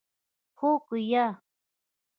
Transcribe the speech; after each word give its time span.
هو 0.59 0.71
که 0.85 0.97
یا؟ 1.11 1.25